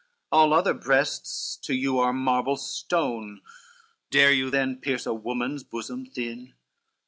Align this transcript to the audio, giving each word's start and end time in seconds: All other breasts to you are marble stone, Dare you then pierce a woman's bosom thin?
All 0.31 0.51
other 0.51 0.73
breasts 0.73 1.55
to 1.57 1.75
you 1.75 1.99
are 1.99 2.11
marble 2.11 2.57
stone, 2.57 3.39
Dare 4.09 4.31
you 4.31 4.49
then 4.49 4.77
pierce 4.77 5.05
a 5.05 5.13
woman's 5.13 5.63
bosom 5.63 6.07
thin? 6.07 6.55